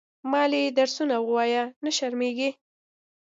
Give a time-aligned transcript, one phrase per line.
[0.31, 2.49] مالې درسونه ووايه نه شرمېږې.